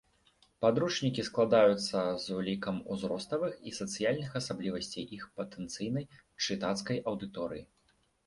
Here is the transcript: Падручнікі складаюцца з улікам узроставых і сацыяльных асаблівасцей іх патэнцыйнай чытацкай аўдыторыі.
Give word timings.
Падручнікі 0.65 1.23
складаюцца 1.27 1.99
з 2.23 2.37
улікам 2.37 2.79
узроставых 2.95 3.53
і 3.71 3.75
сацыяльных 3.79 4.29
асаблівасцей 4.41 5.05
іх 5.17 5.23
патэнцыйнай 5.41 6.05
чытацкай 6.47 6.97
аўдыторыі. 7.13 7.63